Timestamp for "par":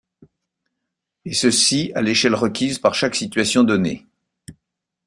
2.79-2.95